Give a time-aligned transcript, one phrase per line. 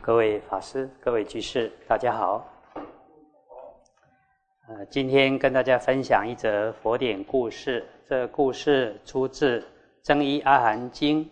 [0.00, 2.46] 各位法师、各位居士，大家好。
[4.68, 7.84] 呃，今天跟大家分享一则佛典故事。
[8.06, 9.60] 这故事出自
[10.02, 11.24] 《增一阿含经》，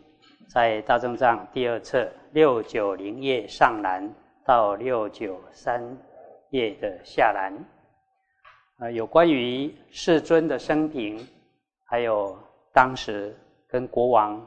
[0.48, 4.12] 在大正藏第二册六九零页上栏
[4.44, 5.82] 到六九三
[6.50, 7.52] 页的下栏。
[8.80, 11.26] 呃，有关于世尊的生平，
[11.84, 12.36] 还有
[12.72, 13.34] 当时
[13.68, 14.44] 跟国王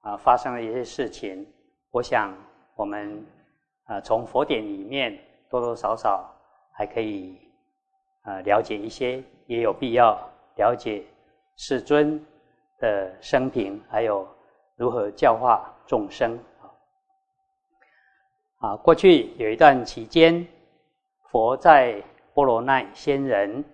[0.00, 1.46] 啊发生的一些事情，
[1.90, 2.32] 我想
[2.76, 3.24] 我们。
[3.84, 5.18] 啊，从佛典里面
[5.50, 6.34] 多多少少
[6.72, 7.38] 还可以
[8.22, 10.18] 啊了解一些，也有必要
[10.56, 11.04] 了解
[11.56, 12.24] 世尊
[12.78, 14.26] 的生平，还有
[14.76, 16.38] 如何教化众生
[18.58, 18.74] 啊。
[18.76, 20.46] 过去有一段期间，
[21.30, 23.64] 佛在波罗奈仙人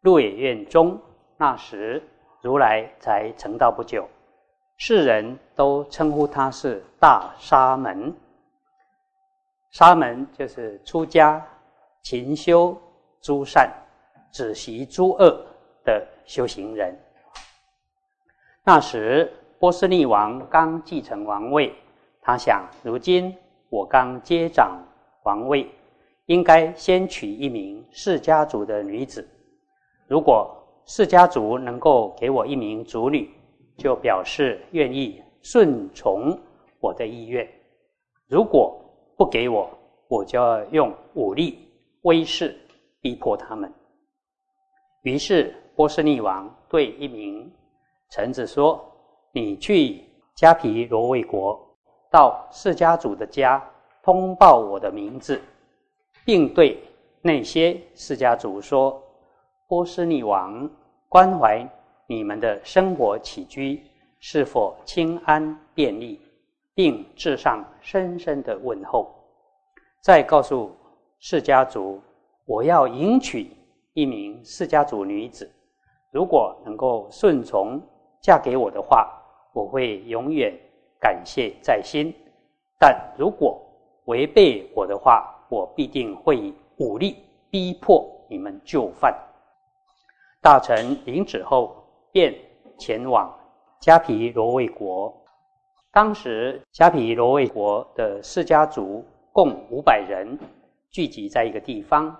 [0.00, 1.00] 鹿野苑中，
[1.36, 2.02] 那时
[2.42, 4.08] 如来才成道不久，
[4.78, 8.12] 世人都称呼他是大沙门。
[9.70, 11.44] 沙门就是出家、
[12.02, 12.76] 勤修
[13.20, 13.72] 诸善、
[14.32, 15.46] 止息诸恶
[15.84, 16.96] 的修行人。
[18.64, 21.72] 那时波斯匿王刚继承王位，
[22.20, 23.34] 他想：如今
[23.68, 24.82] 我刚接掌
[25.22, 25.70] 王位，
[26.26, 29.26] 应该先娶一名释家族的女子。
[30.08, 33.30] 如果释家族能够给我一名族女，
[33.76, 36.36] 就表示愿意顺从
[36.80, 37.48] 我的意愿。
[38.26, 38.80] 如果
[39.20, 39.68] 不给我，
[40.08, 41.68] 我就要用武力
[42.04, 42.58] 威势
[43.02, 43.70] 逼迫他们。
[45.02, 47.52] 于是波斯匿王对一名
[48.08, 48.82] 臣子说
[49.34, 50.02] ：“你去
[50.34, 51.60] 迦毗罗卫国，
[52.10, 53.62] 到释迦族的家
[54.02, 55.38] 通报我的名字，
[56.24, 56.82] 并对
[57.20, 59.02] 那些释迦族说：
[59.68, 60.66] 波斯匿王
[61.10, 61.62] 关怀
[62.06, 63.84] 你们的生活起居
[64.18, 66.18] 是否清安便利。”
[66.74, 69.14] 并致上深深的问候，
[70.00, 70.74] 再告诉
[71.18, 72.00] 释家族，
[72.46, 73.50] 我要迎娶
[73.92, 75.50] 一名释家族女子，
[76.10, 77.80] 如果能够顺从
[78.22, 79.10] 嫁给我的话，
[79.52, 80.52] 我会永远
[81.00, 82.12] 感谢在心；
[82.78, 83.60] 但如果
[84.06, 87.16] 违背我的话，我必定会以武力
[87.50, 89.14] 逼迫你们就范。
[90.40, 91.76] 大臣领旨后，
[92.12, 92.34] 便
[92.78, 93.30] 前往
[93.82, 95.14] 迦毗罗卫国。
[95.92, 100.38] 当时迦毗罗卫国的释迦族共五百人
[100.88, 102.16] 聚集在一个地方。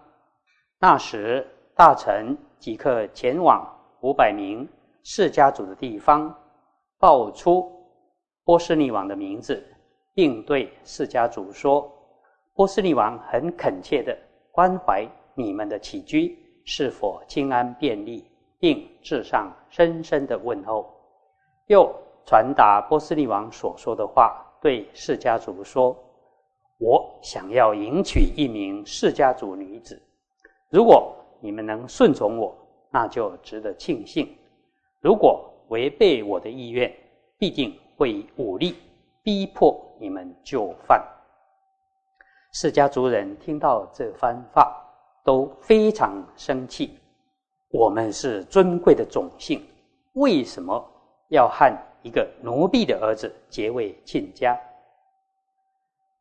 [0.81, 3.65] 那时大臣即刻前往
[4.01, 4.69] 五百名
[5.05, 6.35] 释迦族的地方，
[6.99, 7.71] 报出
[8.43, 9.65] 波斯匿王的名字，
[10.15, 11.89] 并对释迦族说
[12.55, 14.19] ：“波斯匿王很恳切的
[14.51, 18.25] 关怀你们的起居是否清安便利，
[18.59, 20.93] 并致上深深的问候。”
[21.69, 21.95] 又。
[22.25, 25.97] 传达波斯匿王所说的话，对释迦族说
[26.79, 30.01] ：“我想要迎娶一名释迦族女子，
[30.69, 32.55] 如果你们能顺从我，
[32.91, 34.27] 那就值得庆幸；
[35.01, 36.93] 如果违背我的意愿，
[37.39, 38.77] 必定会以武力
[39.23, 41.03] 逼迫你们就范。”
[42.53, 44.77] 释迦族人听到这番话，
[45.25, 46.99] 都非常生气。
[47.71, 49.65] 我们是尊贵的种姓，
[50.15, 50.85] 为什么
[51.29, 51.73] 要和？
[52.03, 54.59] 一个奴婢的儿子结为亲家，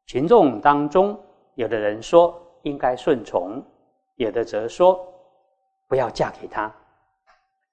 [0.05, 1.17] 群众当中，
[1.55, 3.63] 有的人说应该顺从，
[4.15, 4.99] 有的则说
[5.87, 6.69] 不要嫁给他，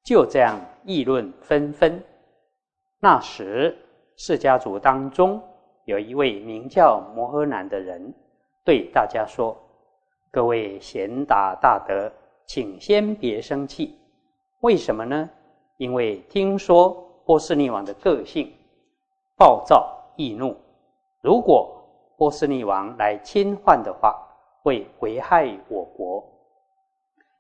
[0.05, 2.01] 就这样议论纷纷。
[3.01, 3.77] 那时，
[4.17, 5.43] 释家族当中
[5.85, 8.15] 有一位名叫摩诃南的人，
[8.65, 9.57] 对大家说
[10.31, 12.09] ：“各位贤达大德，
[12.47, 13.99] 请先别生气。
[14.61, 15.29] 为什么呢？
[15.77, 18.53] 因为听说。”波斯匿王的个性
[19.37, 20.57] 暴躁易怒，
[21.21, 21.77] 如果
[22.17, 24.17] 波斯匿王来侵犯的话，
[24.63, 26.25] 会危害我国。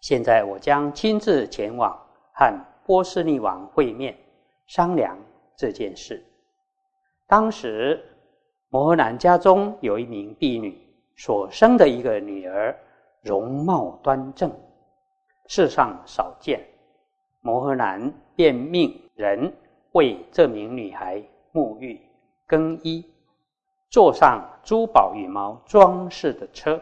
[0.00, 1.96] 现在我将亲自前往
[2.32, 2.52] 和
[2.84, 4.18] 波斯匿王会面，
[4.66, 5.16] 商量
[5.56, 6.20] 这件事。
[7.28, 8.04] 当时
[8.70, 10.76] 摩诃南家中有一名婢女，
[11.16, 12.76] 所生的一个女儿，
[13.22, 14.50] 容貌端正，
[15.46, 16.60] 世上少见。
[17.40, 19.54] 摩诃南便命人。
[19.96, 21.22] 为这名女孩
[21.54, 21.98] 沐浴、
[22.46, 23.02] 更衣，
[23.88, 26.78] 坐上珠宝羽毛装饰的车，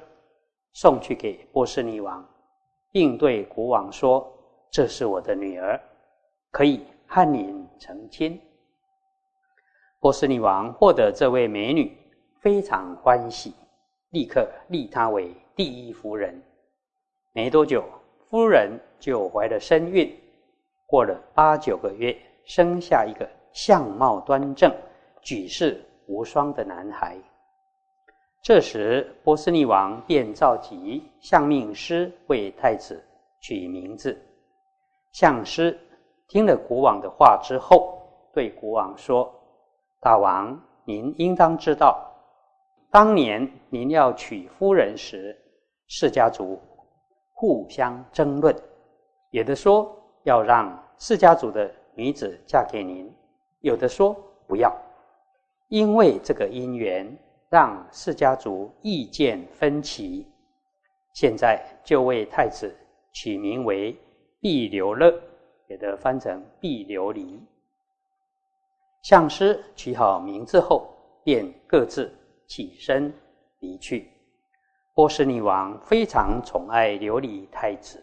[0.72, 2.28] 送去给波斯匿王，
[2.90, 4.28] 并对国王说
[4.68, 5.80] ：“这是我的女儿，
[6.50, 8.36] 可以和您成亲。”
[10.02, 11.96] 波斯匿王获得这位美女，
[12.40, 13.54] 非常欢喜，
[14.10, 16.42] 立刻立她为第一夫人。
[17.32, 17.84] 没多久，
[18.28, 20.12] 夫人就怀了身孕，
[20.84, 22.16] 过了八九个月。
[22.44, 24.72] 生下一个相貌端正、
[25.22, 27.16] 举世无双的男孩。
[28.42, 33.02] 这时，波斯匿王便召集相命师为太子
[33.40, 34.20] 取名字。
[35.12, 35.78] 相师
[36.28, 37.98] 听了国王的话之后，
[38.34, 39.32] 对国王说
[39.98, 42.06] ：“大王，您应当知道，
[42.90, 45.34] 当年您要娶夫人时，
[45.86, 46.60] 释家族
[47.32, 48.54] 互相争论，
[49.30, 49.90] 有的说
[50.24, 53.12] 要让释家族的女子嫁给您，
[53.60, 54.74] 有的说不要，
[55.68, 57.06] 因为这个姻缘。”
[57.50, 60.26] 让释家族意见分歧，
[61.12, 62.74] 现在就为太子
[63.12, 63.96] 取名为
[64.40, 65.14] 毕留乐，
[65.68, 67.40] 也得翻成毕留离。
[69.04, 70.92] 相师取好名字后，
[71.22, 72.12] 便各自
[72.48, 73.14] 起身
[73.60, 74.10] 离去。
[74.92, 78.02] 波斯女王非常宠爱琉璃太子，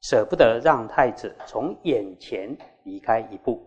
[0.00, 3.60] 舍不得让太子从眼前离开一步。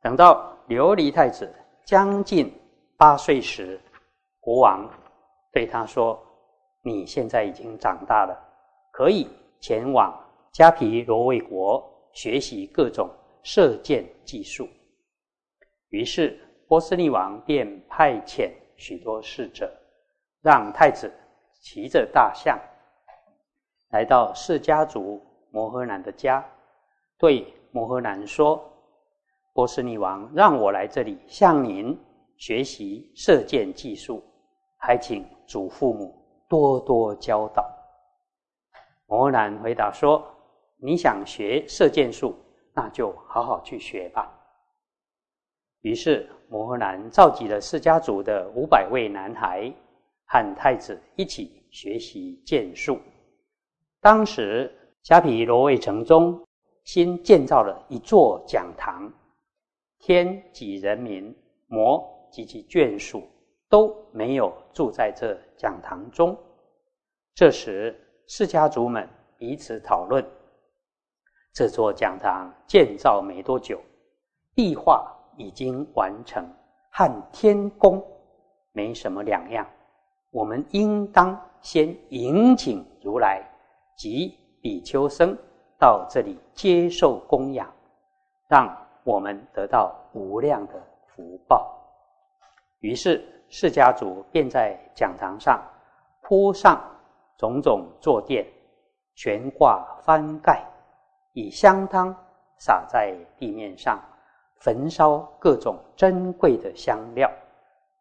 [0.00, 1.52] 等到琉璃太子
[1.84, 2.52] 将近
[2.96, 3.80] 八岁时，
[4.40, 4.88] 国王
[5.52, 6.18] 对他说
[6.82, 8.38] ：“你现在已经长大了，
[8.92, 9.28] 可以
[9.60, 10.16] 前往
[10.52, 13.10] 加皮罗卫国学习各种
[13.42, 14.68] 射箭技术。”
[15.90, 16.38] 于是
[16.68, 19.72] 波斯匿王便派遣许多侍者，
[20.42, 21.12] 让太子
[21.60, 22.58] 骑着大象
[23.90, 25.20] 来到释家族
[25.50, 26.44] 摩诃南的家，
[27.18, 28.62] 对摩诃南说
[29.52, 31.98] ：“波斯匿王让我来这里向您
[32.36, 34.22] 学习射箭技术。”
[34.80, 36.14] 还请祖父母
[36.48, 37.68] 多多教导。
[39.06, 40.24] 摩诃南回答说
[40.80, 42.36] ：“你想学射箭术，
[42.72, 44.32] 那就好好去学吧。”
[45.82, 49.72] 于是摩诃南召集了释家族的五百位男孩，
[50.26, 53.00] 和太子一起学习剑术。
[54.00, 54.72] 当时
[55.02, 56.40] 迦毗罗卫城中
[56.88, 59.12] 新建造了一座讲堂，
[59.98, 61.36] 天及人民、
[61.66, 62.02] 魔
[62.32, 63.22] 及其眷属。
[63.68, 66.34] 都没有住在这讲堂中。
[67.34, 67.94] 这时，
[68.26, 69.06] 释家族们
[69.36, 70.26] 彼此讨论：
[71.52, 73.78] 这座讲堂建造没多久，
[74.54, 76.42] 壁画已经完成，
[76.90, 78.02] 和天宫
[78.72, 79.68] 没什么两样。
[80.30, 83.46] 我们应当先迎请如来
[83.98, 85.36] 及比丘僧
[85.78, 87.72] 到这里接受供养，
[88.48, 90.74] 让我们得到无量的
[91.06, 91.74] 福报。
[92.80, 93.24] 于是。
[93.50, 95.58] 释迦族便在讲堂上
[96.20, 96.78] 铺上
[97.38, 98.46] 种种坐垫，
[99.14, 100.62] 悬挂翻盖，
[101.32, 102.14] 以香汤
[102.58, 103.98] 洒在地面上，
[104.60, 107.32] 焚烧各种珍贵的香料，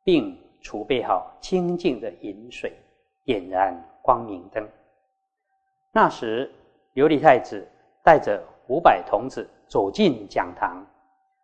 [0.04, 2.78] 并储备好清净的饮水，
[3.24, 4.68] 点燃光明灯。
[5.94, 6.54] 那时，
[6.98, 7.64] 琉璃太子
[8.04, 10.84] 带着五百童子走进讲堂，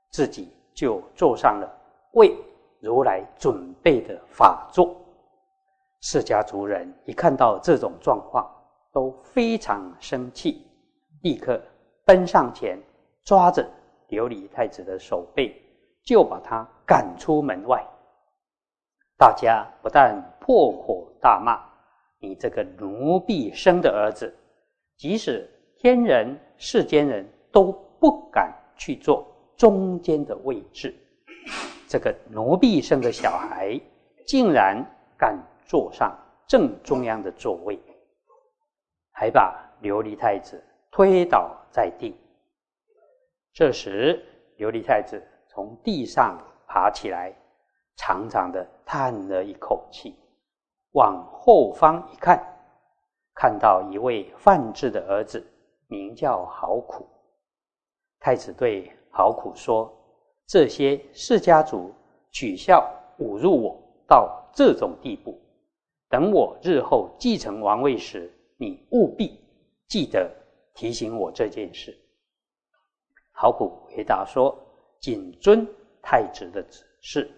[0.10, 1.72] 自己就坐上了
[2.14, 2.36] 为。
[2.80, 4.94] 如来准备的法座，
[6.02, 8.46] 释迦族人一看到这种状况，
[8.92, 10.68] 都非常生气，
[11.22, 11.62] 立刻
[12.04, 12.78] 奔上前，
[13.24, 13.64] 抓着
[14.10, 15.56] 琉璃太子的手背，
[16.04, 17.82] 就把他赶出门外。
[19.18, 21.64] 大家不但破口大骂
[22.20, 24.36] ：“你这个奴婢生的儿子，
[24.98, 30.94] 即使天人世间人都不敢去做中间的位置。”
[31.88, 33.80] 这个奴婢生的小孩，
[34.26, 34.84] 竟然
[35.18, 36.18] 敢坐上
[36.48, 37.80] 正中央的座位，
[39.12, 42.16] 还把琉璃太子推倒在地。
[43.54, 44.26] 这时，
[44.58, 46.36] 琉璃太子从地上
[46.68, 47.32] 爬起来，
[47.96, 50.16] 长长的叹了一口气，
[50.94, 52.53] 往后方一看，
[53.44, 55.46] 看到一位范质的儿子，
[55.88, 57.06] 名叫好苦。
[58.18, 59.94] 太子对好苦说。
[60.48, 61.94] 这些世家族
[62.32, 65.38] 取笑侮辱我到这种地步，
[66.08, 69.38] 等我日后继承王位时，你务必
[69.90, 70.32] 记得
[70.74, 71.94] 提醒我这件事。
[73.34, 74.58] 好苦回答说
[75.02, 75.68] ：“谨遵
[76.02, 77.30] 太子的指示。”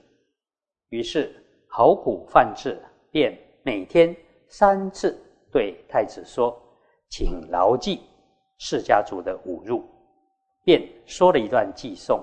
[0.90, 1.34] 于是
[1.68, 4.16] 好苦范志便每天
[4.48, 5.20] 三次
[5.56, 6.54] 对太子说
[7.08, 8.02] ：“请牢记
[8.58, 9.86] 释家族的侮辱。”
[10.66, 12.22] 便说了一段偈颂。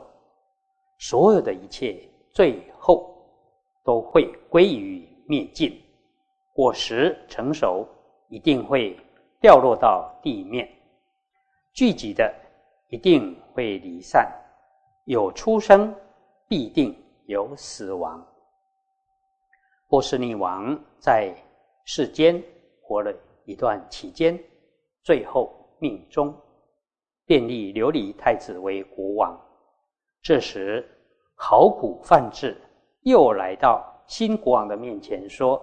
[0.99, 3.17] 所有的一切，最后
[3.83, 5.83] 都会归于灭尽。
[6.53, 7.89] 果实成熟，
[8.29, 8.95] 一定会
[9.41, 10.67] 掉落到地面；
[11.73, 12.31] 聚集的，
[12.91, 14.31] 一定会离散。
[15.07, 15.95] 有出生，
[16.47, 18.23] 必定有死亡。
[19.89, 21.35] 波斯匿王在
[21.87, 22.45] 世间
[22.93, 23.11] 活了
[23.47, 24.39] 一段期间，
[25.03, 26.35] 最后命终，
[27.25, 29.35] 便立琉璃太子为国王。
[30.21, 30.87] 这时，
[31.35, 32.55] 考古范志
[33.01, 35.59] 又来到新国王的面前，说：“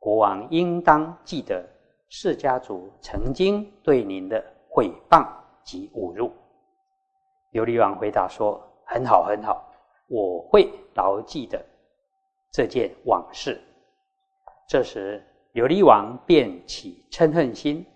[0.00, 1.62] 国王应当记得
[2.08, 5.28] 释家族曾经对您的毁谤
[5.62, 6.32] 及侮辱。”
[7.52, 9.70] 琉璃王回答说：“很好，很好，
[10.08, 11.62] 我会牢记的
[12.50, 13.60] 这件往事。”
[14.66, 15.22] 这时，
[15.54, 17.86] 琉璃王便起嗔恨心，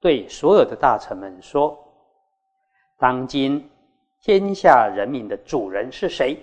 [0.00, 1.76] 对所有的大臣们说
[3.00, 3.70] ：“当今
[4.20, 6.38] 天下人民的主人是谁？”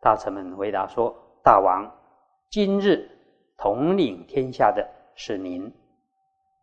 [0.00, 1.86] 大臣们回答说：“大王，
[2.48, 3.06] 今日
[3.58, 5.70] 统领天下的是您。”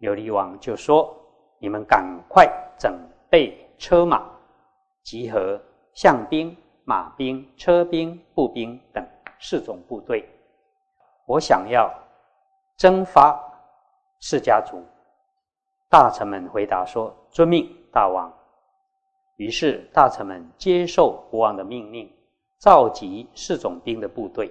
[0.01, 1.15] 琉璃王就说
[1.61, 2.91] ：“你们赶快准
[3.29, 4.27] 备车马，
[5.03, 5.61] 集合
[5.93, 9.07] 象兵、马兵、车兵、步兵等
[9.39, 10.27] 四种部队。”
[11.27, 11.93] 我想要
[12.79, 13.37] 征发
[14.21, 14.81] 释家族，
[15.89, 18.33] 大臣们回答说：“遵命，大王。”
[19.35, 22.09] 于是大臣们接受国王的命令，
[22.57, 24.49] 召集四种兵的部队。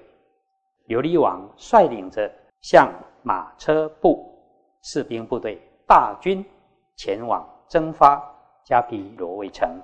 [0.88, 2.30] 琉璃王率领着
[2.60, 2.92] 向
[3.22, 4.30] 马车部
[4.82, 6.44] 士兵部队大军
[6.96, 8.22] 前往征发
[8.66, 9.80] 迦毗罗卫城。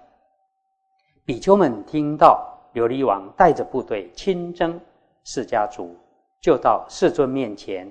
[1.24, 4.78] 比丘们听到琉璃王带着部队亲征
[5.24, 5.96] 释家族。
[6.42, 7.90] 就到世尊面前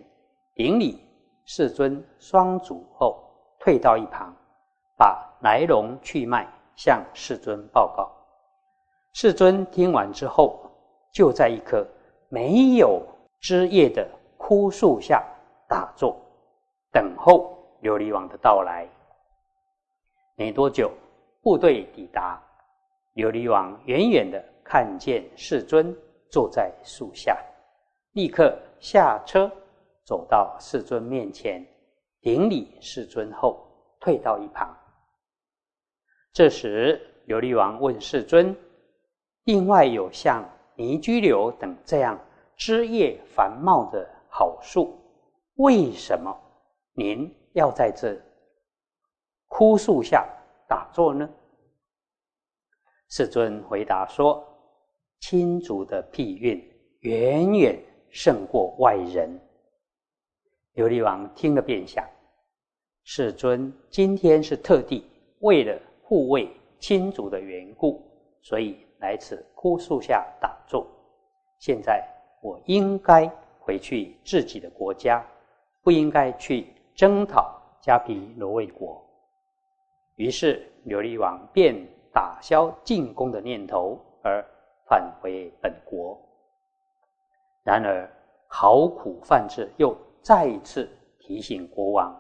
[0.55, 1.03] 顶礼，
[1.45, 3.19] 世尊双足后
[3.59, 4.31] 退到一旁，
[4.95, 8.11] 把来龙去脉向世尊报告。
[9.13, 10.59] 世尊听完之后，
[11.11, 11.83] 就在一棵
[12.29, 13.01] 没有
[13.39, 14.07] 枝叶的
[14.37, 15.25] 枯树下
[15.67, 16.15] 打坐，
[16.91, 18.87] 等候琉璃王的到来。
[20.35, 20.91] 没多久，
[21.41, 22.39] 部队抵达，
[23.15, 25.95] 琉璃王远远的看见世尊
[26.29, 27.35] 坐在树下。
[28.11, 29.51] 立刻下车，
[30.05, 31.65] 走到世尊面前，
[32.21, 33.65] 顶礼世尊后，
[33.99, 34.75] 退到一旁。
[36.31, 38.55] 这时，琉璃王问世尊
[39.45, 40.43] ：“另外有像
[40.75, 42.19] 泥居流等这样
[42.55, 44.99] 枝叶繁茂的好树，
[45.55, 46.35] 为什么
[46.93, 48.19] 您要在这
[49.47, 50.27] 枯树下
[50.67, 51.29] 打坐呢？”
[53.09, 54.43] 世尊回答说
[55.21, 56.59] ：“亲族的庇运
[57.01, 57.79] 远远。”
[58.15, 59.41] 胜过外人。
[60.75, 62.03] 琉璃王听了便想：
[63.03, 65.07] 世尊今天是特地
[65.41, 66.49] 为了护卫
[66.79, 68.01] 亲族的缘故，
[68.41, 70.87] 所以来此枯树下打坐。
[71.59, 72.03] 现在
[72.41, 75.23] 我应该回去自己的国家，
[75.83, 78.99] 不应该去征讨迦毗罗卫国。
[80.15, 81.75] 于是琉璃王便
[82.11, 84.43] 打消进攻的念头，而
[84.87, 86.19] 返回本国。
[87.63, 88.09] 然而，
[88.47, 90.89] 好苦犯智又再一次
[91.19, 92.15] 提醒国王：“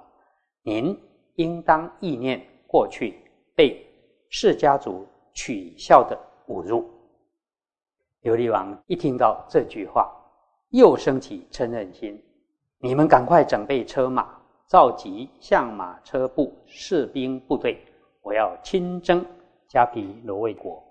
[0.61, 0.95] 您
[1.35, 3.17] 应当意念过去
[3.55, 3.83] 被
[4.29, 6.15] 释家族取笑的
[6.49, 6.87] 侮辱。”
[8.23, 10.11] 琉璃王一听到这句话，
[10.69, 12.21] 又升起嗔恨心
[12.79, 17.81] ：“你们赶快准备车马，召集象马车部士兵部队，
[18.21, 19.25] 我要亲征
[19.69, 20.83] 迦毗罗卫国。”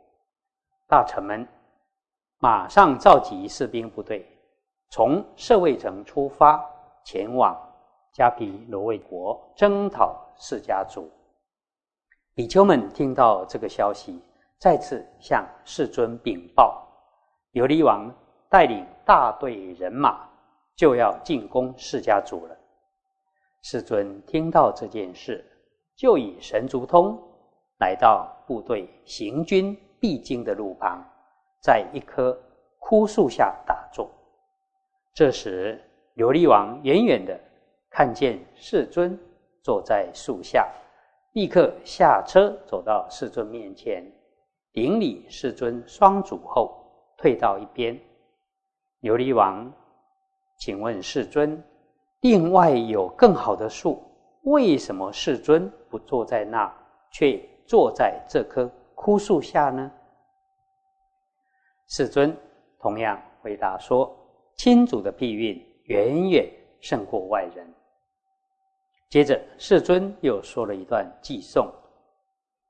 [0.88, 1.46] 大臣们
[2.38, 4.26] 马上召集士兵部队。
[4.90, 6.62] 从舍卫城出发，
[7.04, 7.56] 前往
[8.14, 11.10] 迦毗罗卫国征讨释迦族。
[12.34, 14.20] 比丘们听到这个消息，
[14.58, 16.86] 再次向世尊禀报：
[17.52, 18.10] 琉璃王
[18.48, 20.28] 带领大队人马
[20.74, 22.56] 就要进攻释迦族了。
[23.62, 25.44] 世尊听到这件事，
[25.94, 27.20] 就以神足通
[27.78, 31.04] 来到部队行军必经的路旁，
[31.60, 32.36] 在一棵
[32.78, 34.10] 枯树下打坐。
[35.14, 35.80] 这时，
[36.16, 37.38] 琉璃王远远的
[37.90, 39.18] 看见世尊
[39.62, 40.68] 坐在树下，
[41.32, 44.04] 立刻下车走到世尊面前，
[44.72, 46.84] 顶礼世尊双足后，
[47.16, 47.98] 退到一边。
[49.00, 49.72] 琉璃王，
[50.58, 51.62] 请问世尊，
[52.20, 54.02] 另外有更好的树，
[54.42, 56.72] 为什么世尊不坐在那，
[57.10, 59.90] 却坐在这棵枯树下呢？
[61.88, 62.36] 世尊
[62.78, 64.14] 同样回答说。
[64.54, 66.48] 亲祖的庇运远远
[66.80, 67.66] 胜过外人。
[69.08, 71.70] 接着，世尊又说了一段偈颂：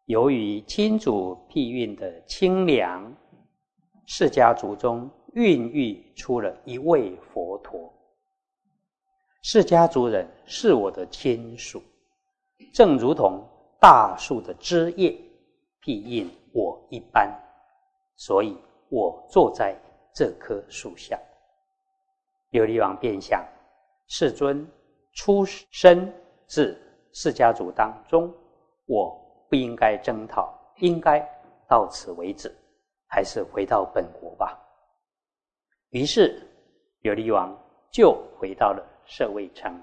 [0.07, 3.15] 由于亲祖庇运的清凉，
[4.07, 7.93] 释家族中孕育出了一位佛陀。
[9.43, 11.83] 释家族人是我的亲属，
[12.73, 13.45] 正如同
[13.81, 15.17] 大树的枝叶
[15.81, 17.33] 庇荫我一般，
[18.17, 18.57] 所以
[18.89, 19.77] 我坐在
[20.13, 21.19] 这棵树下。
[22.53, 23.43] 琉璃王便想：
[24.07, 24.67] 世尊
[25.13, 26.13] 出身
[26.47, 26.79] 自
[27.13, 28.33] 释家族当中，
[28.87, 29.19] 我
[29.49, 31.21] 不应该征讨，应该
[31.67, 32.55] 到此为止，
[33.07, 34.59] 还是回到本国吧。
[35.91, 36.47] 于是，
[37.03, 37.59] 琉璃王
[37.91, 39.75] 就回到了舍卫城。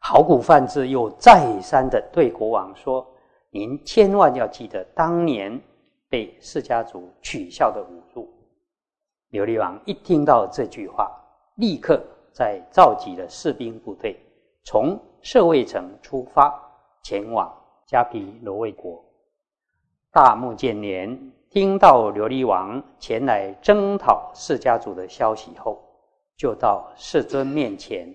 [0.00, 3.04] 好古范志又再三的对国王说
[3.50, 5.60] ：“您千万要记得当年
[6.08, 8.28] 被释家族取笑的侮辱。”
[9.32, 11.10] 琉璃王一听到这句话，
[11.56, 14.18] 立刻在召集了士兵部队，
[14.64, 16.52] 从舍卫城出发，
[17.02, 17.52] 前往
[17.86, 19.04] 迦毗罗卫国。
[20.10, 25.80] 大木建年听到琉璃王前来征讨释家族的消息后，
[26.36, 28.12] 就到世尊面前。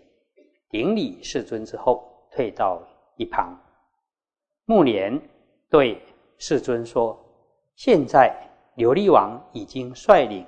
[0.70, 2.82] 顶礼世尊之后，退到
[3.16, 3.58] 一旁。
[4.66, 5.20] 木莲
[5.70, 6.02] 对
[6.38, 7.18] 世尊说
[7.76, 8.36] ：“现在
[8.76, 10.46] 琉璃王已经率领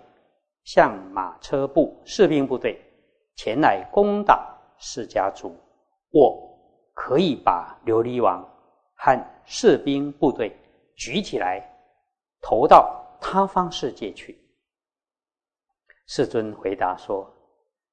[0.64, 2.80] 向马车部士兵部队
[3.36, 5.56] 前来攻打释迦族，
[6.12, 6.40] 我
[6.94, 8.48] 可以把琉璃王
[8.96, 10.56] 和士兵部队
[10.96, 11.62] 举起来，
[12.42, 14.38] 投到他方世界去。”
[16.08, 17.32] 世尊回答说：“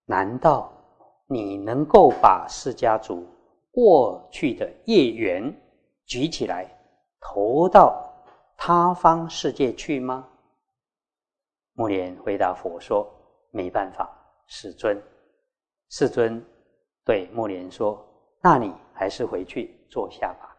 [0.07, 0.73] 难道？”
[1.31, 3.23] 你能够把释迦族
[3.71, 5.55] 过去的业缘
[6.07, 6.67] 举起来，
[7.21, 8.03] 投到
[8.57, 10.27] 他方世界去吗？
[11.79, 13.09] 木莲回答佛说
[13.55, 14.11] ：“没办法，
[14.49, 15.01] 世尊。”
[15.91, 16.45] 世尊
[17.05, 18.05] 对木莲说
[18.43, 20.57] ：“那你还是回去坐下吧。”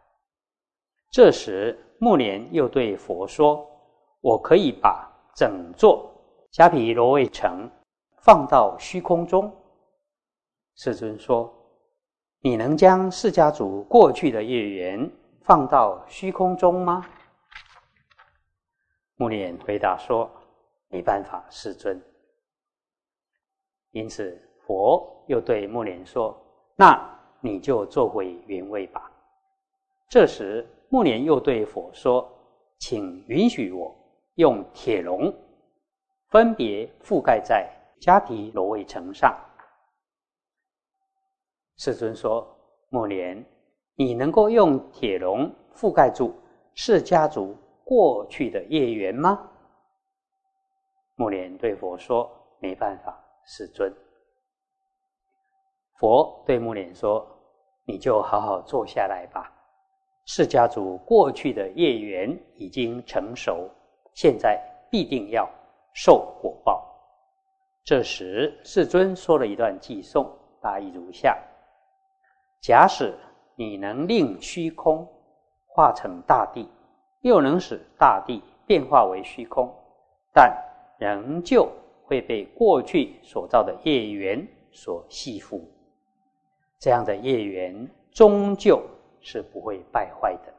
[1.11, 3.67] 这时，木莲又对佛说
[4.23, 6.09] ：“我可以把整座
[6.53, 7.69] 迦毗罗卫城
[8.21, 9.53] 放到虚空中。”
[10.75, 11.53] 世尊说
[12.39, 15.11] ：“你能将释迦族过去的业缘
[15.41, 17.05] 放到虚空中吗？”
[19.19, 20.31] 木莲回答说
[20.89, 22.00] ：“没办法，世尊。”
[23.91, 26.39] 因此，佛又对木莲说
[26.77, 29.12] ：“那你就做回原位吧。”
[30.10, 32.29] 这时，木莲又对佛说
[32.77, 33.96] ：“请允许我
[34.36, 35.34] 用铁笼
[36.29, 37.69] 分别覆盖在
[38.00, 39.36] 迦毗罗卫城上。”
[41.77, 42.48] 世尊说
[42.89, 43.43] ：“木莲，
[43.96, 46.33] 你能够用铁笼覆盖住
[46.75, 49.50] 释迦族过去的业缘吗？”
[51.20, 53.94] 木莲对佛说：“没办法，世尊。”
[56.00, 57.27] 佛对木莲说
[57.84, 59.51] ：“你就好好坐下来吧。
[60.27, 63.70] 释迦族过去的业缘已经成熟，
[64.14, 64.58] 现在
[64.90, 65.46] 必定要
[65.94, 66.88] 受果报。”
[67.84, 70.25] 这时，世尊说了一段偈颂，
[70.62, 71.38] 大意如下。
[72.62, 73.14] 假使
[73.55, 75.05] 你能令虚空
[75.68, 76.72] 化成大地，
[77.20, 79.70] 又能使大地变化为虚空，
[80.34, 80.58] 但
[81.00, 81.68] 仍旧
[82.03, 85.68] 会被过去所造的业缘所吸附。
[86.77, 88.79] 这样的业缘终究
[89.20, 90.53] 是不会败坏的。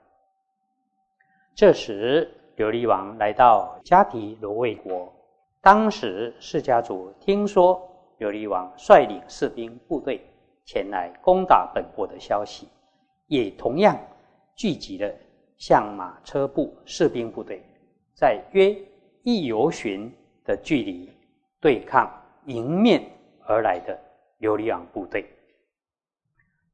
[1.55, 5.12] 这时，琉璃王来到迦毗罗卫国，
[5.61, 7.81] 当时释迦族听说
[8.18, 10.20] 琉璃王率领士兵部队。
[10.66, 12.68] 前来攻打本国的消息，
[13.26, 13.98] 也同样
[14.55, 15.12] 聚集了
[15.57, 17.61] 象马车部士兵部队，
[18.14, 18.76] 在约
[19.24, 20.12] 一游巡
[20.44, 21.11] 的距离
[21.61, 22.11] 对抗
[22.46, 23.03] 迎面
[23.46, 23.98] 而来的
[24.40, 25.24] 琉璃王部队。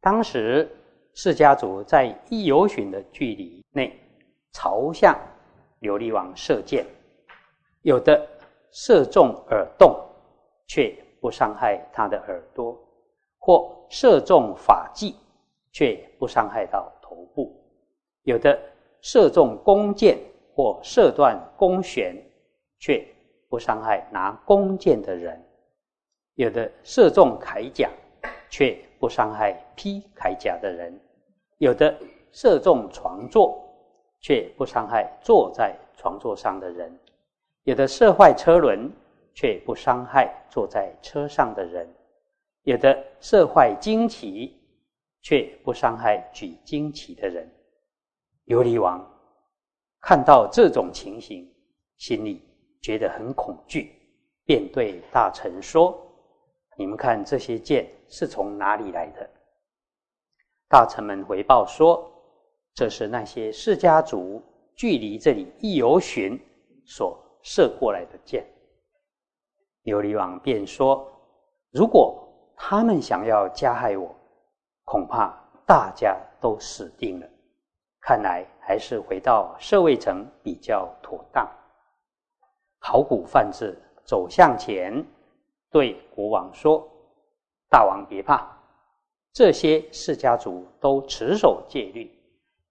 [0.00, 0.70] 当时
[1.14, 3.98] 释迦族在一游巡的距离内
[4.52, 5.18] 朝向
[5.80, 6.86] 琉璃王射箭，
[7.82, 8.26] 有的
[8.70, 9.94] 射中耳洞，
[10.66, 12.78] 却不伤害他的耳朵。
[13.38, 15.14] 或射中发髻，
[15.70, 17.56] 却不伤害到头部；
[18.24, 18.58] 有的
[19.00, 20.18] 射中弓箭
[20.52, 22.16] 或射断弓弦，
[22.80, 23.06] 却
[23.48, 25.36] 不伤害拿弓箭的人；
[26.34, 27.90] 有的射中铠甲，
[28.50, 30.92] 却不伤害披铠甲的人；
[31.58, 31.96] 有的
[32.32, 33.62] 射中床座，
[34.20, 36.90] 却不伤害坐在床座上的人；
[37.64, 38.90] 有的射坏车轮，
[39.34, 41.88] 却不伤害坐在车上的人。
[42.62, 44.60] 有的射坏旌旗，
[45.22, 47.48] 却不伤害举旌旗的人。
[48.46, 49.04] 琉璃王
[50.00, 51.48] 看到这种情形，
[51.96, 52.42] 心里
[52.80, 53.92] 觉得很恐惧，
[54.44, 55.96] 便对大臣说
[56.76, 59.28] ：“你们看这些箭是从哪里来的？”
[60.68, 62.10] 大臣们回报说
[62.74, 64.42] ：“这是那些释迦族
[64.74, 66.38] 距离这里一游巡
[66.84, 68.46] 所射过来的箭。”
[69.84, 71.06] 琉璃王便说
[71.72, 72.22] ：“如果……”
[72.58, 74.16] 他们想要加害我，
[74.84, 75.30] 恐怕
[75.66, 77.28] 大家都死定了。
[78.00, 81.46] 看来还是回到舍卫城比较妥当。
[82.86, 85.04] 考古范志走向前，
[85.72, 86.88] 对国王说
[87.68, 88.46] ：“大王别怕，
[89.32, 92.08] 这些释迦族都持守戒律，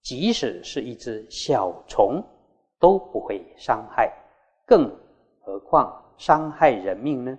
[0.01, 2.23] 即使是一只小虫
[2.79, 4.09] 都不会伤害，
[4.65, 4.89] 更
[5.41, 7.37] 何况伤害人命呢？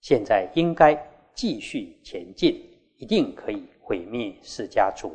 [0.00, 1.00] 现在应该。”
[1.36, 2.64] 继续前进，
[2.96, 5.14] 一定可以毁灭释家族。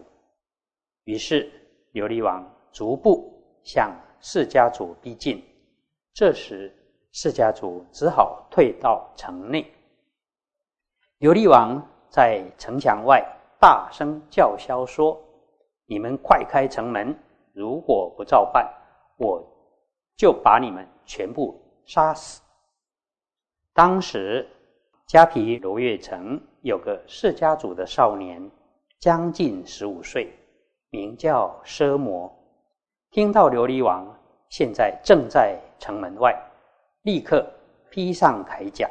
[1.05, 1.51] 于是
[1.93, 5.43] 琉璃王逐步向释家族逼近。
[6.13, 6.73] 这时，
[7.11, 9.73] 释迦族只好退到城内。
[11.19, 13.25] 琉璃王在城墙外
[13.59, 15.17] 大声叫嚣说
[15.87, 17.17] ：“你们快开城门！
[17.53, 18.69] 如果不照办，
[19.17, 19.41] 我
[20.17, 22.41] 就把你们全部杀死。”
[23.73, 24.47] 当时，
[25.07, 28.51] 迦毗罗月城有个释迦族的少年，
[28.99, 30.33] 将近十五岁，
[30.89, 32.33] 名叫奢摩。
[33.11, 34.17] 听到琉璃王
[34.51, 36.37] 现在正在城门外，
[37.03, 37.49] 立刻
[37.89, 38.89] 披上铠甲，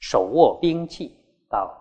[0.00, 1.16] 手握兵器，
[1.48, 1.72] 到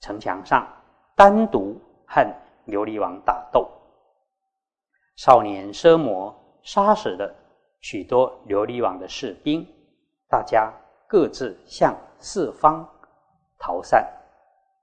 [0.00, 0.66] 城墙上
[1.14, 2.20] 单独和
[2.66, 3.70] 琉璃王打斗。
[5.14, 7.32] 少年奢摩杀死了
[7.82, 9.64] 许多琉璃王的士兵，
[10.28, 10.72] 大家
[11.06, 12.84] 各自向四方
[13.60, 14.04] 逃散，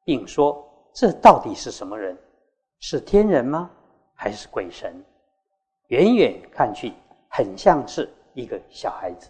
[0.05, 2.17] 并说：“这到底是什么人？
[2.79, 3.69] 是天人吗？
[4.13, 5.03] 还是鬼神？
[5.87, 6.93] 远远看去，
[7.29, 9.29] 很像是一个小孩子。”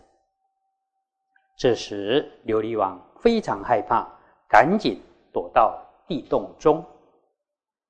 [1.58, 4.08] 这时，琉璃王非常害怕，
[4.48, 5.02] 赶紧
[5.34, 6.86] 躲到地洞中。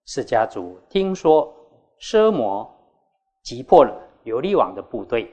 [0.05, 1.53] 释迦族听说
[1.99, 2.65] 奢摩
[3.43, 3.93] 击破了
[4.23, 5.29] 琉璃王的部队，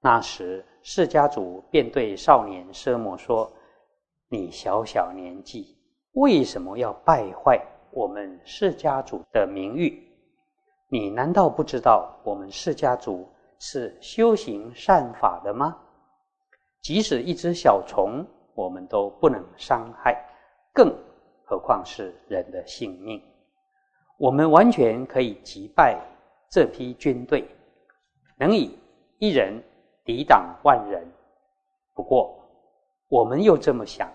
[0.00, 3.50] 那时释迦族便对少年奢摩说
[4.28, 5.78] ：“你小小年纪，
[6.12, 7.58] 为什么要败坏
[7.90, 10.06] 我们释迦族的名誉？
[10.88, 13.26] 你难道不知道我们释迦族
[13.60, 15.78] 是修行善法的吗？”
[16.82, 20.16] 即使一只小虫，我们都不能伤害，
[20.72, 20.92] 更
[21.44, 23.22] 何况是人的性命？
[24.16, 26.00] 我们完全可以击败
[26.50, 27.46] 这批军队，
[28.36, 28.78] 能以
[29.18, 29.62] 一人
[30.04, 31.06] 抵挡万人。
[31.94, 32.34] 不过，
[33.08, 34.10] 我们又这么想：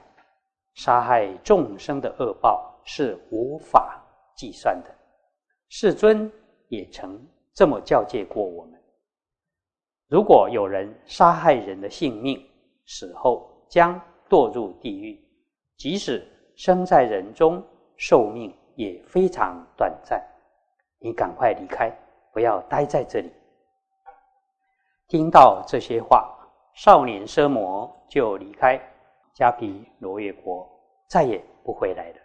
[0.73, 4.03] 杀害众生的恶报是无法
[4.35, 4.89] 计算的。
[5.69, 6.31] 世尊
[6.67, 7.19] 也曾
[7.53, 8.81] 这么教诫过我们：
[10.07, 12.39] 如果有人杀害人的性命，
[12.85, 15.19] 死后将堕入地狱，
[15.77, 17.63] 即使生在人中，
[17.97, 20.23] 寿命也非常短暂。
[20.99, 21.91] 你赶快离开，
[22.31, 23.31] 不要待在这里。
[25.07, 26.33] 听到这些话，
[26.73, 28.79] 少年奢摩就离开
[29.35, 30.67] 迦毗罗月国，
[31.07, 32.15] 再也不回来了。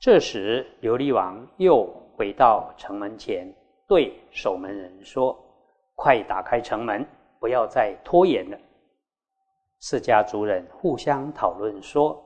[0.00, 3.52] 这时，琉璃王又回到城门前，
[3.88, 5.36] 对守门人说
[5.94, 7.06] ：“快打开城门，
[7.38, 8.58] 不要再拖延了。”
[9.80, 12.22] 释家族人互相讨论说：“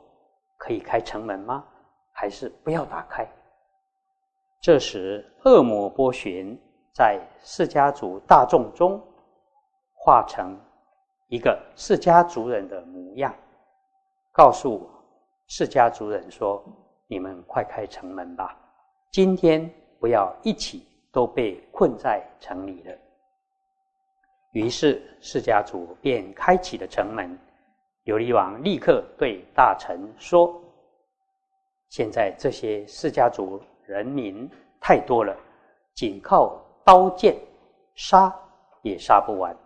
[0.57, 1.65] 可以开城门吗？
[2.13, 3.27] 还是不要打开？”
[4.63, 6.57] 这时，恶魔波旬
[6.93, 9.01] 在释家族大众中
[9.95, 10.59] 化成
[11.29, 13.35] 一个释家族人的模样，
[14.33, 14.89] 告诉
[15.47, 16.65] 释家族人说
[17.07, 18.57] ：“你们快开城门吧！
[19.11, 19.69] 今天
[20.01, 22.97] 不要一起都被困在城里了。”
[24.59, 27.39] 于是，释家族便开启了城门。
[28.07, 30.61] 琉璃王立刻对大臣说
[31.91, 35.33] ：“现在这些释家族人民太多了，
[35.95, 37.37] 仅靠刀剑
[37.95, 38.35] 杀
[38.83, 39.57] 也杀不完，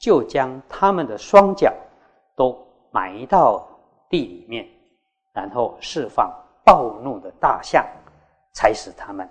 [0.00, 1.72] 就将他们的双脚
[2.34, 2.58] 都
[2.90, 3.64] 埋到
[4.10, 4.68] 地里面，
[5.32, 6.28] 然后释放
[6.64, 7.86] 暴怒的大象，
[8.52, 9.30] 踩死他们。”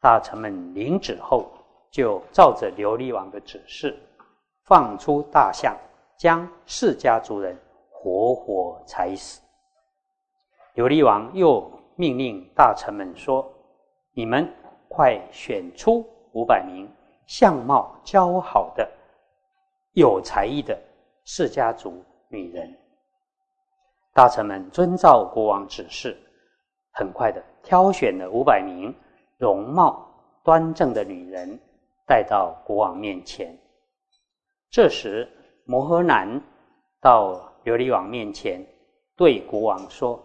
[0.00, 1.50] 大臣们领旨后，
[1.90, 3.98] 就照着琉璃王的指示，
[4.64, 5.76] 放出大象。
[6.18, 7.56] 将释家族人
[7.92, 9.40] 活活踩死。
[10.74, 13.48] 琉璃王又命令大臣们说
[14.12, 14.52] ：“你们
[14.88, 16.90] 快选出五百名
[17.28, 18.90] 相貌姣好的、
[19.92, 20.76] 有才艺的
[21.24, 22.68] 释家族女人。”
[24.12, 26.20] 大臣们遵照国王指示，
[26.90, 28.92] 很快的挑选了五百名
[29.36, 30.04] 容貌
[30.42, 31.56] 端正的女人，
[32.08, 33.54] 带到国王面前。
[34.70, 35.28] 这时，
[35.66, 36.40] 摩诃男
[37.02, 38.66] 到琉璃王面前，
[39.14, 40.18] 对国王说：“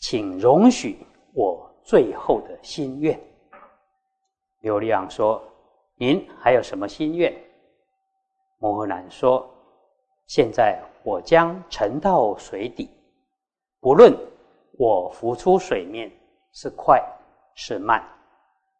[0.00, 0.96] 请容许
[1.34, 3.20] 我最后的心愿。”
[4.64, 5.42] 琉璃王说
[6.00, 7.32] ：“您还有什么心愿？”
[8.58, 9.48] 摩诃男说
[10.26, 12.88] ：“现在我将沉到水底，
[13.80, 14.16] 不论
[14.78, 16.10] 我浮出水面
[16.52, 17.02] 是快
[17.54, 18.02] 是慢，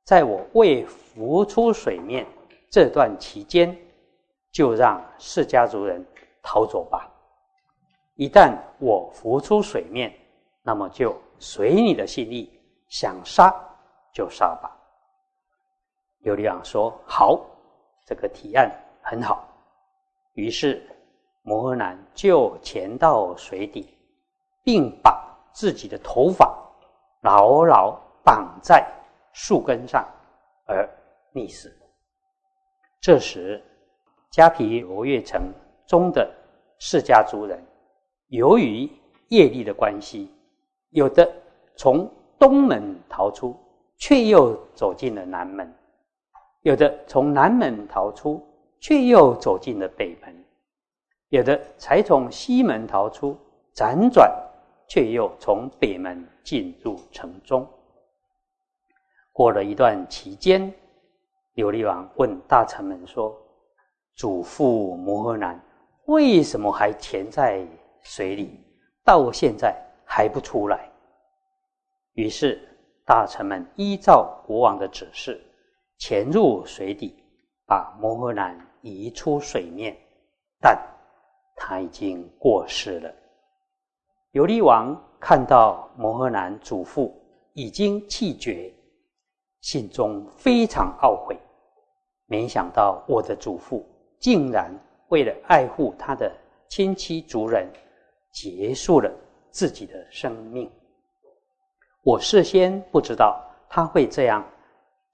[0.04, 2.26] 在我未浮出水面
[2.70, 3.76] 这段期间。”
[4.50, 6.04] 就让释迦族人
[6.42, 7.08] 逃走吧。
[8.14, 10.12] 一旦我浮出水面，
[10.62, 12.50] 那么就随你的心意，
[12.88, 13.54] 想杀
[14.10, 14.74] 就杀吧。
[16.24, 17.38] 琉璃王说：“好，
[18.06, 19.46] 这个提案很好。”
[20.32, 20.82] 于是
[21.42, 23.94] 摩诃男就潜到水底，
[24.64, 26.58] 并把自己的头发
[27.20, 28.84] 牢牢绑在
[29.34, 30.04] 树根上
[30.66, 30.88] 而
[31.34, 31.77] 溺死。
[33.00, 33.62] 这时，
[34.32, 35.52] 迦毗罗卫城
[35.86, 36.28] 中的
[36.78, 37.62] 释迦族人，
[38.28, 38.90] 由于
[39.28, 40.30] 业力的关系，
[40.90, 41.30] 有的
[41.76, 43.56] 从东门逃出，
[43.96, 45.66] 却又走进了南门；
[46.62, 48.44] 有的从南门逃出，
[48.80, 50.32] 却又走进了北门；
[51.28, 53.38] 有的才从西门逃出，
[53.74, 54.30] 辗转
[54.88, 57.66] 却又从北门进入城中。
[59.32, 60.72] 过了一段期间，
[61.58, 63.36] 琉璃王问大臣们说
[64.14, 65.60] ：“祖父摩诃南
[66.04, 67.66] 为什么还潜在
[68.00, 68.60] 水里，
[69.04, 70.88] 到现在还不出来？”
[72.14, 72.60] 于是
[73.04, 75.44] 大臣们依照国王的指示，
[75.96, 77.12] 潜入水底，
[77.66, 79.96] 把摩诃南移出水面，
[80.60, 80.80] 但
[81.56, 83.12] 他已经过世了。
[84.30, 87.20] 琉璃王看到摩诃南祖父
[87.52, 88.72] 已经气绝，
[89.60, 91.36] 心中非常懊悔。
[92.28, 93.84] 没想到我的祖父
[94.20, 94.70] 竟然
[95.08, 96.30] 为了爱护他的
[96.68, 97.66] 亲戚族人，
[98.30, 99.10] 结束了
[99.50, 100.70] 自己的生命。
[102.04, 104.46] 我事先不知道他会这样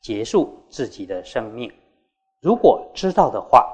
[0.00, 1.72] 结束自己的生命，
[2.40, 3.64] 如果知道的话，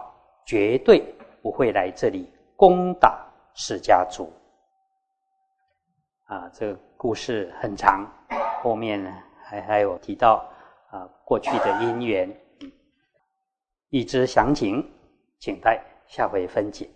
[0.47, 1.03] 绝对
[1.43, 4.31] 不会来这里攻打释家族。
[6.25, 8.07] 啊，这个故事很长，
[8.63, 9.11] 后面呢
[9.43, 10.47] 还还有提到
[10.91, 12.31] 啊过去的因缘，
[13.91, 14.89] 欲知详情，
[15.39, 16.89] 请待下回分解。